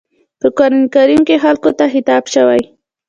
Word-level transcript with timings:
په 0.39 0.47
قرآن 0.57 0.83
کريم 0.95 1.21
کې 1.27 1.35
خلکو 1.43 1.69
ته 1.77 1.85
خطاب 1.93 2.23
شوی. 2.33 2.61